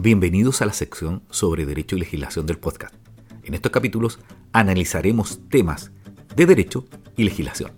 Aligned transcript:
Bienvenidos 0.00 0.62
a 0.62 0.66
la 0.66 0.72
sección 0.72 1.24
sobre 1.28 1.66
Derecho 1.66 1.96
y 1.96 1.98
Legislación 1.98 2.46
del 2.46 2.60
podcast. 2.60 2.94
En 3.42 3.54
estos 3.54 3.72
capítulos 3.72 4.20
analizaremos 4.52 5.40
temas 5.48 5.90
de 6.36 6.46
Derecho 6.46 6.84
y 7.16 7.24
Legislación. 7.24 7.72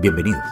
Bienvenidos. 0.00 0.44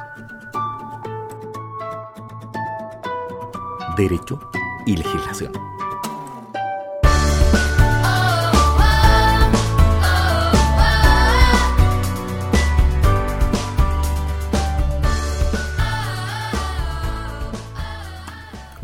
Derecho 3.97 4.41
y 4.85 4.97
Legislación. 4.97 5.53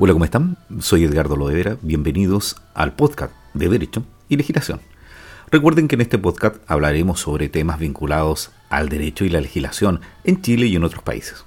Hola, 0.01 0.12
¿cómo 0.12 0.25
están? 0.25 0.57
Soy 0.79 1.03
Edgardo 1.03 1.35
Lodevera. 1.35 1.77
Bienvenidos 1.83 2.55
al 2.73 2.93
podcast 2.95 3.33
de 3.53 3.69
Derecho 3.69 4.05
y 4.29 4.36
Legislación. 4.36 4.81
Recuerden 5.50 5.89
que 5.89 5.96
en 5.96 6.03
este 6.03 6.18
podcast 6.18 6.55
hablaremos 6.68 7.18
sobre 7.18 7.49
temas 7.49 7.81
vinculados 7.81 8.53
al 8.71 8.91
derecho 8.91 9.25
y 9.25 9.29
la 9.29 9.41
legislación 9.41 10.00
en 10.22 10.41
Chile 10.41 10.67
y 10.67 10.77
en 10.77 10.85
otros 10.85 11.03
países. 11.03 11.45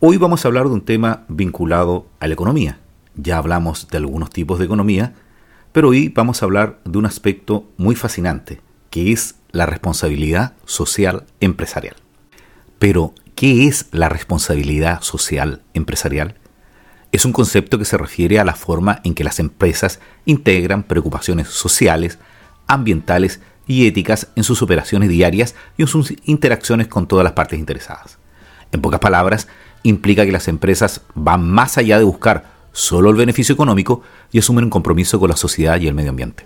Hoy 0.00 0.16
vamos 0.16 0.44
a 0.44 0.48
hablar 0.48 0.64
de 0.64 0.72
un 0.72 0.80
tema 0.80 1.22
vinculado 1.28 2.08
a 2.18 2.26
la 2.26 2.34
economía. 2.34 2.80
Ya 3.14 3.38
hablamos 3.38 3.86
de 3.86 3.98
algunos 3.98 4.30
tipos 4.30 4.58
de 4.58 4.64
economía, 4.64 5.14
pero 5.70 5.90
hoy 5.90 6.08
vamos 6.08 6.42
a 6.42 6.46
hablar 6.46 6.80
de 6.84 6.98
un 6.98 7.06
aspecto 7.06 7.70
muy 7.76 7.94
fascinante, 7.94 8.60
que 8.90 9.12
es 9.12 9.36
la 9.52 9.66
responsabilidad 9.66 10.54
social 10.64 11.26
empresarial. 11.38 11.94
Pero, 12.80 13.14
¿qué 13.36 13.68
es 13.68 13.86
la 13.92 14.08
responsabilidad 14.08 15.00
social 15.02 15.62
empresarial? 15.74 16.34
Es 17.12 17.26
un 17.26 17.32
concepto 17.32 17.78
que 17.78 17.84
se 17.84 17.98
refiere 17.98 18.40
a 18.40 18.44
la 18.44 18.54
forma 18.54 19.00
en 19.04 19.14
que 19.14 19.22
las 19.22 19.38
empresas 19.38 20.00
integran 20.24 20.82
preocupaciones 20.82 21.48
sociales, 21.48 22.18
ambientales 22.66 23.40
y 23.66 23.86
éticas 23.86 24.28
en 24.34 24.44
sus 24.44 24.62
operaciones 24.62 25.10
diarias 25.10 25.54
y 25.76 25.82
en 25.82 25.88
sus 25.88 26.14
interacciones 26.24 26.88
con 26.88 27.06
todas 27.06 27.22
las 27.22 27.34
partes 27.34 27.58
interesadas. 27.58 28.18
En 28.72 28.80
pocas 28.80 29.00
palabras, 29.00 29.46
implica 29.82 30.24
que 30.24 30.32
las 30.32 30.48
empresas 30.48 31.02
van 31.14 31.48
más 31.48 31.76
allá 31.76 31.98
de 31.98 32.04
buscar 32.04 32.50
solo 32.72 33.10
el 33.10 33.16
beneficio 33.16 33.52
económico 33.52 34.02
y 34.30 34.38
asumen 34.38 34.64
un 34.64 34.70
compromiso 34.70 35.20
con 35.20 35.28
la 35.28 35.36
sociedad 35.36 35.78
y 35.78 35.88
el 35.88 35.94
medio 35.94 36.10
ambiente. 36.10 36.44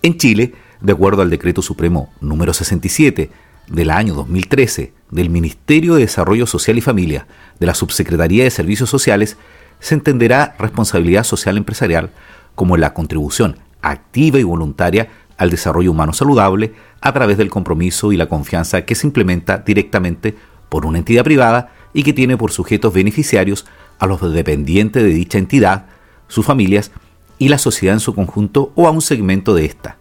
En 0.00 0.16
Chile, 0.16 0.54
de 0.80 0.92
acuerdo 0.92 1.20
al 1.20 1.28
Decreto 1.28 1.60
Supremo 1.60 2.10
número 2.22 2.54
67 2.54 3.30
del 3.68 3.90
año 3.90 4.14
2013 4.14 4.94
del 5.10 5.28
Ministerio 5.28 5.94
de 5.94 6.02
Desarrollo 6.02 6.46
Social 6.46 6.78
y 6.78 6.80
Familia 6.80 7.26
de 7.58 7.66
la 7.66 7.74
Subsecretaría 7.74 8.44
de 8.44 8.50
Servicios 8.50 8.88
Sociales, 8.88 9.36
se 9.80 9.94
entenderá 9.94 10.54
responsabilidad 10.58 11.24
social 11.24 11.56
empresarial 11.56 12.10
como 12.54 12.76
la 12.76 12.94
contribución 12.94 13.58
activa 13.82 14.38
y 14.38 14.44
voluntaria 14.44 15.08
al 15.36 15.50
desarrollo 15.50 15.90
humano 15.90 16.12
saludable 16.12 16.74
a 17.00 17.12
través 17.12 17.38
del 17.38 17.50
compromiso 17.50 18.12
y 18.12 18.16
la 18.16 18.28
confianza 18.28 18.84
que 18.84 18.94
se 18.94 19.06
implementa 19.06 19.58
directamente 19.58 20.36
por 20.68 20.84
una 20.84 20.98
entidad 20.98 21.24
privada 21.24 21.72
y 21.94 22.02
que 22.02 22.12
tiene 22.12 22.36
por 22.36 22.52
sujetos 22.52 22.92
beneficiarios 22.92 23.66
a 23.98 24.06
los 24.06 24.20
dependientes 24.32 25.02
de 25.02 25.08
dicha 25.08 25.38
entidad, 25.38 25.86
sus 26.28 26.44
familias 26.44 26.92
y 27.38 27.48
la 27.48 27.58
sociedad 27.58 27.94
en 27.94 28.00
su 28.00 28.14
conjunto 28.14 28.72
o 28.74 28.86
a 28.86 28.90
un 28.90 29.00
segmento 29.00 29.54
de 29.54 29.64
ésta, 29.64 29.96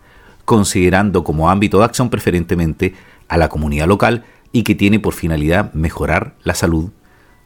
considerando 0.45 1.23
como 1.23 1.49
ámbito 1.49 1.79
de 1.79 1.85
acción 1.85 2.09
preferentemente 2.09 2.93
a 3.29 3.37
la 3.37 3.49
comunidad 3.49 3.87
local 3.87 4.25
y 4.51 4.63
que 4.63 4.75
tiene 4.75 4.99
por 4.99 5.13
finalidad 5.13 5.73
mejorar 5.73 6.35
la 6.43 6.53
salud, 6.53 6.91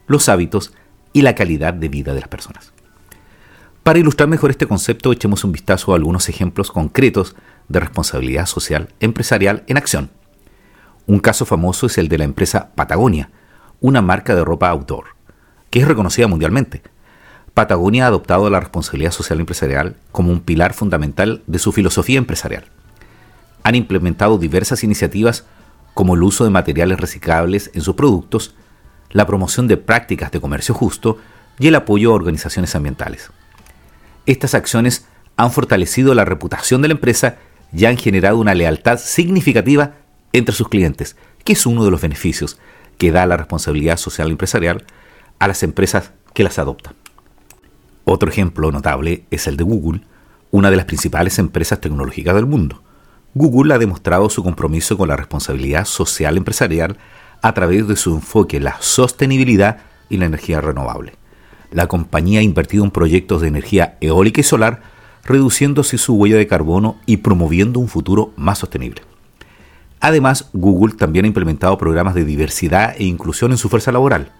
los 0.06 0.28
hábitos 0.28 0.72
y 1.14 1.22
la 1.22 1.34
calidad 1.34 1.72
de 1.72 1.88
vida 1.88 2.12
de 2.12 2.20
las 2.20 2.28
personas. 2.28 2.74
Para 3.82 3.98
ilustrar 3.98 4.28
mejor 4.28 4.50
este 4.50 4.66
concepto, 4.66 5.12
echemos 5.12 5.44
un 5.44 5.52
vistazo 5.52 5.92
a 5.92 5.96
algunos 5.96 6.28
ejemplos 6.28 6.70
concretos 6.70 7.36
de 7.68 7.80
responsabilidad 7.80 8.44
social 8.44 8.88
empresarial 9.00 9.62
en 9.66 9.78
acción. 9.78 10.10
Un 11.06 11.20
caso 11.20 11.46
famoso 11.46 11.86
es 11.86 11.96
el 11.98 12.08
de 12.08 12.18
la 12.18 12.24
empresa 12.24 12.70
Patagonia, 12.74 13.30
una 13.80 14.02
marca 14.02 14.34
de 14.34 14.44
ropa 14.44 14.68
outdoor, 14.70 15.04
que 15.70 15.80
es 15.80 15.88
reconocida 15.88 16.26
mundialmente. 16.26 16.82
Patagonia 17.52 18.04
ha 18.04 18.08
adoptado 18.08 18.50
la 18.50 18.58
responsabilidad 18.58 19.12
social 19.12 19.38
empresarial 19.38 19.96
como 20.10 20.32
un 20.32 20.40
pilar 20.40 20.74
fundamental 20.74 21.42
de 21.46 21.58
su 21.58 21.70
filosofía 21.70 22.18
empresarial. 22.18 22.64
Han 23.62 23.76
implementado 23.76 24.38
diversas 24.38 24.82
iniciativas 24.82 25.44
como 25.92 26.14
el 26.14 26.22
uso 26.22 26.44
de 26.44 26.50
materiales 26.50 26.98
reciclables 26.98 27.70
en 27.74 27.82
sus 27.82 27.94
productos 27.94 28.54
la 29.14 29.26
promoción 29.26 29.68
de 29.68 29.78
prácticas 29.78 30.30
de 30.32 30.40
comercio 30.40 30.74
justo 30.74 31.18
y 31.58 31.68
el 31.68 31.76
apoyo 31.76 32.10
a 32.10 32.14
organizaciones 32.14 32.74
ambientales. 32.74 33.30
Estas 34.26 34.54
acciones 34.54 35.06
han 35.36 35.52
fortalecido 35.52 36.14
la 36.14 36.24
reputación 36.24 36.82
de 36.82 36.88
la 36.88 36.94
empresa 36.94 37.36
y 37.72 37.86
han 37.86 37.96
generado 37.96 38.38
una 38.38 38.54
lealtad 38.54 38.98
significativa 38.98 39.94
entre 40.32 40.54
sus 40.54 40.68
clientes, 40.68 41.16
que 41.44 41.52
es 41.52 41.64
uno 41.64 41.84
de 41.84 41.92
los 41.92 42.00
beneficios 42.00 42.58
que 42.98 43.12
da 43.12 43.24
la 43.24 43.36
responsabilidad 43.36 43.98
social 43.98 44.30
empresarial 44.30 44.84
a 45.38 45.46
las 45.46 45.62
empresas 45.62 46.10
que 46.34 46.42
las 46.42 46.58
adoptan. 46.58 46.94
Otro 48.04 48.28
ejemplo 48.28 48.72
notable 48.72 49.24
es 49.30 49.46
el 49.46 49.56
de 49.56 49.64
Google, 49.64 50.00
una 50.50 50.70
de 50.70 50.76
las 50.76 50.86
principales 50.86 51.38
empresas 51.38 51.80
tecnológicas 51.80 52.34
del 52.34 52.46
mundo. 52.46 52.82
Google 53.34 53.74
ha 53.74 53.78
demostrado 53.78 54.28
su 54.28 54.42
compromiso 54.42 54.98
con 54.98 55.08
la 55.08 55.16
responsabilidad 55.16 55.84
social 55.84 56.36
empresarial 56.36 56.98
a 57.44 57.52
través 57.52 57.86
de 57.86 57.94
su 57.94 58.14
enfoque 58.14 58.56
en 58.56 58.64
la 58.64 58.76
sostenibilidad 58.80 59.80
y 60.08 60.16
la 60.16 60.24
energía 60.24 60.62
renovable. 60.62 61.12
La 61.70 61.88
compañía 61.88 62.40
ha 62.40 62.42
invertido 62.42 62.84
en 62.84 62.90
proyectos 62.90 63.42
de 63.42 63.48
energía 63.48 63.98
eólica 64.00 64.40
y 64.40 64.44
solar, 64.44 64.80
reduciéndose 65.24 65.98
su 65.98 66.14
huella 66.14 66.38
de 66.38 66.46
carbono 66.46 66.96
y 67.04 67.18
promoviendo 67.18 67.80
un 67.80 67.88
futuro 67.88 68.32
más 68.36 68.60
sostenible. 68.60 69.02
Además, 70.00 70.48
Google 70.54 70.94
también 70.94 71.26
ha 71.26 71.28
implementado 71.28 71.76
programas 71.76 72.14
de 72.14 72.24
diversidad 72.24 72.94
e 72.96 73.04
inclusión 73.04 73.50
en 73.50 73.58
su 73.58 73.68
fuerza 73.68 73.92
laboral, 73.92 74.32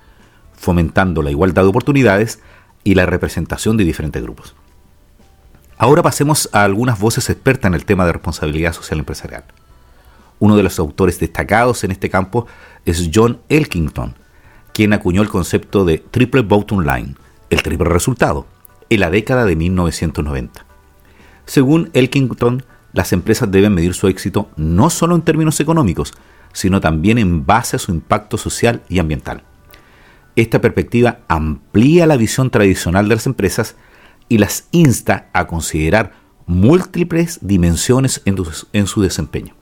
fomentando 0.54 1.20
la 1.20 1.30
igualdad 1.30 1.64
de 1.64 1.68
oportunidades 1.68 2.40
y 2.84 2.94
la 2.94 3.04
representación 3.04 3.76
de 3.76 3.84
diferentes 3.84 4.22
grupos. 4.22 4.54
Ahora 5.76 6.02
pasemos 6.02 6.48
a 6.54 6.64
algunas 6.64 6.98
voces 6.98 7.28
expertas 7.28 7.68
en 7.68 7.74
el 7.74 7.84
tema 7.84 8.06
de 8.06 8.14
responsabilidad 8.14 8.72
social 8.72 9.00
empresarial. 9.00 9.44
Uno 10.44 10.58
de 10.58 10.62
los 10.62 10.78
autores 10.78 11.18
destacados 11.18 11.84
en 11.84 11.90
este 11.90 12.10
campo 12.10 12.46
es 12.84 13.08
John 13.14 13.40
Elkington, 13.48 14.14
quien 14.74 14.92
acuñó 14.92 15.22
el 15.22 15.30
concepto 15.30 15.86
de 15.86 15.96
triple 15.96 16.42
bottom 16.42 16.80
line, 16.80 17.14
el 17.48 17.62
triple 17.62 17.88
resultado, 17.88 18.46
en 18.90 19.00
la 19.00 19.08
década 19.08 19.46
de 19.46 19.56
1990. 19.56 20.66
Según 21.46 21.88
Elkington, 21.94 22.62
las 22.92 23.14
empresas 23.14 23.50
deben 23.50 23.72
medir 23.72 23.94
su 23.94 24.06
éxito 24.06 24.50
no 24.56 24.90
solo 24.90 25.14
en 25.14 25.22
términos 25.22 25.60
económicos, 25.60 26.12
sino 26.52 26.78
también 26.78 27.16
en 27.16 27.46
base 27.46 27.76
a 27.76 27.78
su 27.78 27.90
impacto 27.90 28.36
social 28.36 28.82
y 28.90 28.98
ambiental. 28.98 29.44
Esta 30.36 30.60
perspectiva 30.60 31.20
amplía 31.26 32.06
la 32.06 32.18
visión 32.18 32.50
tradicional 32.50 33.08
de 33.08 33.14
las 33.14 33.24
empresas 33.24 33.76
y 34.28 34.36
las 34.36 34.68
insta 34.72 35.30
a 35.32 35.46
considerar 35.46 36.12
múltiples 36.44 37.38
dimensiones 37.40 38.20
en, 38.26 38.86
su 38.86 39.00
desempeño. 39.00 39.54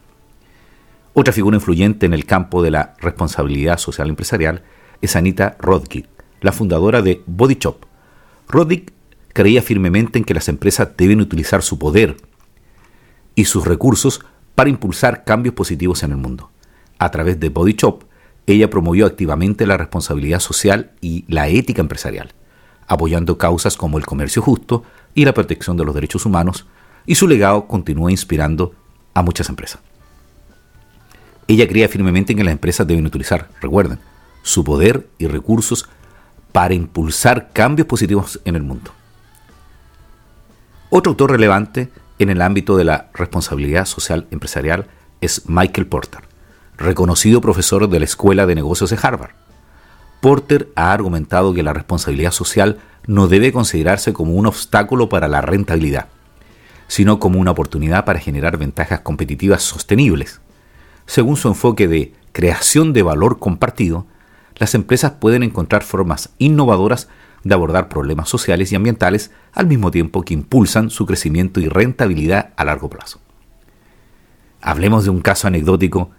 Otra 1.14 1.34
figura 1.34 1.56
influyente 1.56 2.06
en 2.06 2.14
el 2.14 2.24
campo 2.24 2.62
de 2.62 2.70
la 2.70 2.94
responsabilidad 2.98 3.76
social 3.76 4.08
empresarial 4.08 4.62
es 5.02 5.14
Anita 5.14 5.56
Roddick, 5.58 6.08
la 6.40 6.52
fundadora 6.52 7.02
de 7.02 7.22
Body 7.26 7.58
Shop. 7.60 7.84
Roddick 8.48 8.94
creía 9.34 9.60
firmemente 9.60 10.18
en 10.18 10.24
que 10.24 10.32
las 10.32 10.48
empresas 10.48 10.88
deben 10.96 11.20
utilizar 11.20 11.62
su 11.62 11.78
poder 11.78 12.16
y 13.34 13.44
sus 13.44 13.66
recursos 13.66 14.24
para 14.54 14.70
impulsar 14.70 15.24
cambios 15.24 15.54
positivos 15.54 16.02
en 16.02 16.12
el 16.12 16.16
mundo. 16.16 16.50
A 16.98 17.10
través 17.10 17.38
de 17.38 17.50
Body 17.50 17.74
Shop, 17.74 18.04
ella 18.46 18.70
promovió 18.70 19.04
activamente 19.04 19.66
la 19.66 19.76
responsabilidad 19.76 20.40
social 20.40 20.92
y 21.02 21.26
la 21.28 21.48
ética 21.48 21.82
empresarial, 21.82 22.32
apoyando 22.86 23.36
causas 23.36 23.76
como 23.76 23.98
el 23.98 24.06
comercio 24.06 24.40
justo 24.40 24.84
y 25.14 25.26
la 25.26 25.34
protección 25.34 25.76
de 25.76 25.84
los 25.84 25.94
derechos 25.94 26.24
humanos, 26.24 26.66
y 27.04 27.16
su 27.16 27.28
legado 27.28 27.66
continúa 27.66 28.10
inspirando 28.10 28.74
a 29.12 29.20
muchas 29.22 29.50
empresas. 29.50 29.80
Ella 31.52 31.68
creía 31.68 31.86
firmemente 31.86 32.32
en 32.32 32.38
que 32.38 32.44
las 32.44 32.52
empresas 32.52 32.86
deben 32.86 33.04
utilizar, 33.04 33.50
recuerden, 33.60 33.98
su 34.40 34.64
poder 34.64 35.06
y 35.18 35.26
recursos 35.26 35.86
para 36.50 36.72
impulsar 36.72 37.50
cambios 37.52 37.86
positivos 37.86 38.40
en 38.46 38.56
el 38.56 38.62
mundo. 38.62 38.90
Otro 40.88 41.10
autor 41.10 41.32
relevante 41.32 41.90
en 42.18 42.30
el 42.30 42.40
ámbito 42.40 42.78
de 42.78 42.84
la 42.84 43.10
responsabilidad 43.12 43.84
social 43.84 44.26
empresarial 44.30 44.86
es 45.20 45.46
Michael 45.46 45.88
Porter, 45.88 46.22
reconocido 46.78 47.42
profesor 47.42 47.86
de 47.86 47.98
la 47.98 48.06
Escuela 48.06 48.46
de 48.46 48.54
Negocios 48.54 48.88
de 48.88 48.98
Harvard. 49.02 49.32
Porter 50.22 50.70
ha 50.74 50.90
argumentado 50.90 51.52
que 51.52 51.62
la 51.62 51.74
responsabilidad 51.74 52.32
social 52.32 52.78
no 53.06 53.28
debe 53.28 53.52
considerarse 53.52 54.14
como 54.14 54.32
un 54.32 54.46
obstáculo 54.46 55.10
para 55.10 55.28
la 55.28 55.42
rentabilidad, 55.42 56.06
sino 56.88 57.18
como 57.18 57.38
una 57.38 57.50
oportunidad 57.50 58.06
para 58.06 58.20
generar 58.20 58.56
ventajas 58.56 59.00
competitivas 59.00 59.62
sostenibles. 59.62 60.40
Según 61.06 61.36
su 61.36 61.48
enfoque 61.48 61.88
de 61.88 62.14
creación 62.32 62.92
de 62.92 63.02
valor 63.02 63.38
compartido, 63.38 64.06
las 64.56 64.74
empresas 64.74 65.12
pueden 65.12 65.42
encontrar 65.42 65.82
formas 65.82 66.30
innovadoras 66.38 67.08
de 67.44 67.54
abordar 67.54 67.88
problemas 67.88 68.28
sociales 68.28 68.72
y 68.72 68.76
ambientales 68.76 69.30
al 69.52 69.66
mismo 69.66 69.90
tiempo 69.90 70.22
que 70.22 70.34
impulsan 70.34 70.90
su 70.90 71.06
crecimiento 71.06 71.60
y 71.60 71.68
rentabilidad 71.68 72.52
a 72.56 72.64
largo 72.64 72.88
plazo. 72.88 73.20
Hablemos 74.60 75.04
de 75.04 75.10
un 75.10 75.20
caso 75.20 75.48
anecdótico 75.48 76.10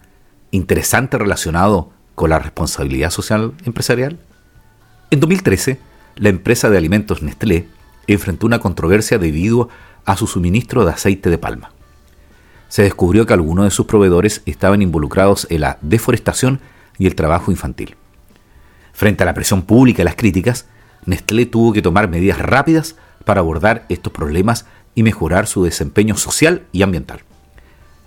interesante 0.51 1.18
relacionado 1.18 1.91
con 2.15 2.29
la 2.29 2.39
responsabilidad 2.39 3.09
social 3.09 3.53
empresarial. 3.65 4.19
En 5.09 5.19
2013, 5.19 5.79
la 6.15 6.29
empresa 6.29 6.69
de 6.69 6.77
alimentos 6.77 7.24
Nestlé 7.24 7.68
enfrentó 8.07 8.45
una 8.45 8.59
controversia 8.59 9.18
debido 9.18 9.69
a 10.06 10.18
su 10.18 10.27
suministro 10.27 10.86
de 10.86 10.91
aceite 10.91 11.29
de 11.29 11.38
palma. 11.38 11.71
Se 12.73 12.81
descubrió 12.81 13.27
que 13.27 13.33
algunos 13.33 13.65
de 13.65 13.69
sus 13.69 13.85
proveedores 13.85 14.41
estaban 14.47 14.81
involucrados 14.81 15.45
en 15.51 15.61
la 15.61 15.77
deforestación 15.83 16.59
y 16.97 17.05
el 17.05 17.13
trabajo 17.13 17.51
infantil. 17.51 17.97
Frente 18.93 19.21
a 19.21 19.27
la 19.27 19.35
presión 19.35 19.61
pública 19.61 20.01
y 20.01 20.05
las 20.05 20.15
críticas, 20.15 20.65
Nestlé 21.05 21.45
tuvo 21.45 21.71
que 21.71 21.83
tomar 21.83 22.09
medidas 22.09 22.39
rápidas 22.39 22.95
para 23.25 23.41
abordar 23.41 23.85
estos 23.89 24.11
problemas 24.11 24.65
y 24.95 25.03
mejorar 25.03 25.45
su 25.45 25.63
desempeño 25.63 26.17
social 26.17 26.65
y 26.71 26.81
ambiental. 26.81 27.19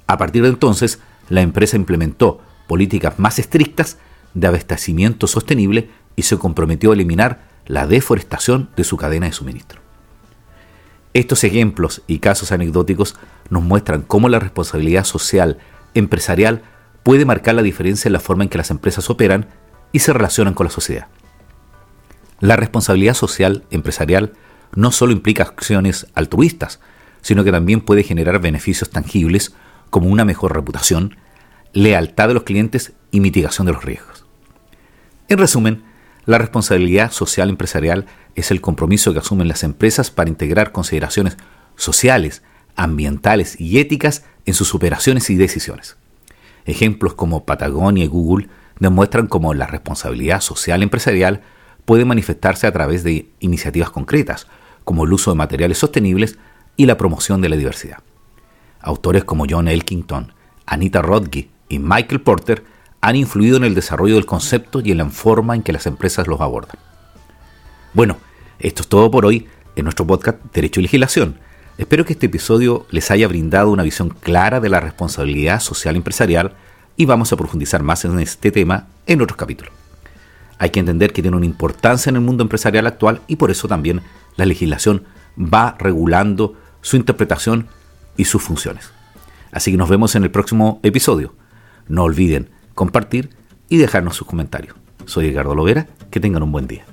A 0.08 0.18
partir 0.18 0.42
de 0.42 0.48
entonces, 0.48 0.98
la 1.28 1.42
empresa 1.42 1.76
implementó 1.76 2.40
políticas 2.66 3.20
más 3.20 3.38
estrictas 3.38 3.98
de 4.34 4.48
abastecimiento 4.48 5.28
sostenible 5.28 5.90
y 6.16 6.22
se 6.22 6.38
comprometió 6.38 6.90
a 6.90 6.94
eliminar 6.94 7.42
la 7.66 7.86
deforestación 7.86 8.70
de 8.74 8.82
su 8.82 8.96
cadena 8.96 9.26
de 9.26 9.32
suministro. 9.32 9.80
Estos 11.14 11.44
ejemplos 11.44 12.02
y 12.08 12.18
casos 12.18 12.50
anecdóticos 12.50 13.14
nos 13.50 13.62
muestran 13.62 14.02
cómo 14.02 14.28
la 14.28 14.38
responsabilidad 14.38 15.04
social 15.04 15.58
empresarial 15.94 16.62
puede 17.02 17.24
marcar 17.24 17.54
la 17.54 17.62
diferencia 17.62 18.08
en 18.08 18.12
la 18.12 18.20
forma 18.20 18.44
en 18.44 18.50
que 18.50 18.58
las 18.58 18.70
empresas 18.70 19.08
operan 19.10 19.46
y 19.92 20.00
se 20.00 20.12
relacionan 20.12 20.54
con 20.54 20.66
la 20.66 20.72
sociedad. 20.72 21.06
La 22.40 22.56
responsabilidad 22.56 23.14
social 23.14 23.64
empresarial 23.70 24.32
no 24.74 24.92
solo 24.92 25.12
implica 25.12 25.44
acciones 25.44 26.06
altruistas, 26.14 26.80
sino 27.22 27.44
que 27.44 27.52
también 27.52 27.80
puede 27.80 28.02
generar 28.02 28.40
beneficios 28.40 28.90
tangibles 28.90 29.54
como 29.90 30.08
una 30.08 30.24
mejor 30.24 30.54
reputación, 30.54 31.16
lealtad 31.72 32.28
de 32.28 32.34
los 32.34 32.42
clientes 32.42 32.92
y 33.10 33.20
mitigación 33.20 33.66
de 33.66 33.72
los 33.72 33.84
riesgos. 33.84 34.26
En 35.28 35.38
resumen, 35.38 35.84
la 36.24 36.38
responsabilidad 36.38 37.12
social 37.12 37.48
empresarial 37.50 38.06
es 38.34 38.50
el 38.50 38.60
compromiso 38.60 39.12
que 39.12 39.20
asumen 39.20 39.48
las 39.48 39.62
empresas 39.62 40.10
para 40.10 40.28
integrar 40.28 40.72
consideraciones 40.72 41.36
sociales, 41.76 42.42
ambientales 42.76 43.60
y 43.60 43.78
éticas 43.78 44.24
en 44.44 44.54
sus 44.54 44.74
operaciones 44.74 45.30
y 45.30 45.36
decisiones. 45.36 45.96
Ejemplos 46.64 47.14
como 47.14 47.44
Patagonia 47.44 48.04
y 48.04 48.08
Google 48.08 48.48
demuestran 48.78 49.26
cómo 49.26 49.54
la 49.54 49.66
responsabilidad 49.66 50.40
social 50.40 50.82
empresarial 50.82 51.42
puede 51.84 52.04
manifestarse 52.04 52.66
a 52.66 52.72
través 52.72 53.04
de 53.04 53.28
iniciativas 53.40 53.90
concretas, 53.90 54.46
como 54.84 55.04
el 55.04 55.12
uso 55.12 55.30
de 55.30 55.36
materiales 55.36 55.78
sostenibles 55.78 56.38
y 56.76 56.86
la 56.86 56.98
promoción 56.98 57.40
de 57.40 57.48
la 57.48 57.56
diversidad. 57.56 57.98
Autores 58.80 59.24
como 59.24 59.46
John 59.48 59.68
Elkington, 59.68 60.32
Anita 60.66 61.02
Rodge 61.02 61.48
y 61.68 61.78
Michael 61.78 62.20
Porter 62.20 62.64
han 63.00 63.16
influido 63.16 63.56
en 63.56 63.64
el 63.64 63.74
desarrollo 63.74 64.16
del 64.16 64.26
concepto 64.26 64.80
y 64.80 64.90
en 64.90 64.98
la 64.98 65.08
forma 65.08 65.54
en 65.54 65.62
que 65.62 65.72
las 65.72 65.86
empresas 65.86 66.26
los 66.26 66.40
abordan. 66.40 66.76
Bueno, 67.94 68.18
esto 68.58 68.82
es 68.82 68.88
todo 68.88 69.10
por 69.10 69.24
hoy 69.24 69.48
en 69.76 69.84
nuestro 69.84 70.06
podcast 70.06 70.38
Derecho 70.52 70.80
y 70.80 70.84
Legislación. 70.84 71.38
Espero 71.78 72.06
que 72.06 72.14
este 72.14 72.26
episodio 72.26 72.86
les 72.90 73.10
haya 73.10 73.28
brindado 73.28 73.70
una 73.70 73.82
visión 73.82 74.08
clara 74.08 74.60
de 74.60 74.70
la 74.70 74.80
responsabilidad 74.80 75.60
social 75.60 75.94
empresarial 75.94 76.54
y 76.96 77.04
vamos 77.04 77.32
a 77.32 77.36
profundizar 77.36 77.82
más 77.82 78.06
en 78.06 78.18
este 78.18 78.50
tema 78.50 78.86
en 79.06 79.20
otros 79.20 79.36
capítulos. 79.36 79.74
Hay 80.58 80.70
que 80.70 80.80
entender 80.80 81.12
que 81.12 81.20
tiene 81.20 81.36
una 81.36 81.44
importancia 81.44 82.08
en 82.08 82.16
el 82.16 82.22
mundo 82.22 82.42
empresarial 82.42 82.86
actual 82.86 83.20
y 83.26 83.36
por 83.36 83.50
eso 83.50 83.68
también 83.68 84.00
la 84.36 84.46
legislación 84.46 85.04
va 85.38 85.76
regulando 85.78 86.54
su 86.80 86.96
interpretación 86.96 87.68
y 88.16 88.24
sus 88.24 88.40
funciones. 88.40 88.90
Así 89.52 89.70
que 89.70 89.76
nos 89.76 89.90
vemos 89.90 90.14
en 90.14 90.22
el 90.22 90.30
próximo 90.30 90.80
episodio. 90.82 91.34
No 91.88 92.04
olviden 92.04 92.48
compartir 92.74 93.28
y 93.68 93.76
dejarnos 93.76 94.16
sus 94.16 94.26
comentarios. 94.26 94.76
Soy 95.04 95.28
Edgardo 95.28 95.54
Lovera, 95.54 95.88
que 96.10 96.20
tengan 96.20 96.42
un 96.42 96.52
buen 96.52 96.66
día. 96.66 96.86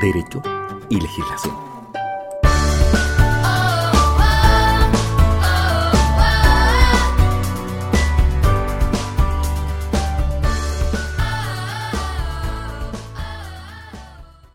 Derecho 0.00 0.40
y 0.88 0.98
legislación. 0.98 1.69